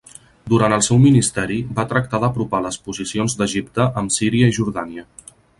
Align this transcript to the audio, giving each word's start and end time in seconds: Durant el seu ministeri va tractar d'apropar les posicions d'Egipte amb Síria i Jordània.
Durant 0.53 0.73
el 0.77 0.81
seu 0.87 0.99
ministeri 1.03 1.57
va 1.81 1.85
tractar 1.93 2.21
d'apropar 2.25 2.63
les 2.69 2.81
posicions 2.89 3.39
d'Egipte 3.43 3.89
amb 4.03 4.19
Síria 4.21 4.53
i 4.55 4.61
Jordània. 4.61 5.07